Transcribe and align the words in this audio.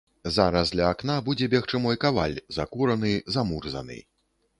Зараз 0.35 0.69
ля 0.77 0.85
акна 0.93 1.17
будзе 1.27 1.49
бегчы 1.53 1.81
мой 1.83 1.99
каваль, 2.05 2.33
закураны, 2.57 3.13
замурзаны. 3.37 3.99